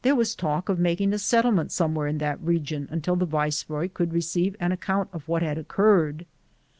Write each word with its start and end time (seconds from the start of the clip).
There 0.03 0.15
was 0.15 0.33
talk 0.33 0.67
of 0.67 0.79
making 0.79 1.13
a 1.13 1.19
settlement 1.19 1.71
some 1.71 1.93
where 1.93 2.07
in 2.07 2.17
that 2.17 2.41
region 2.41 2.87
until 2.89 3.15
the 3.15 3.27
viceroy 3.27 3.87
could 3.87 4.13
receive 4.13 4.55
an 4.59 4.71
account 4.71 5.09
of 5.13 5.27
what 5.27 5.43
had 5.43 5.59
occurred. 5.59 6.25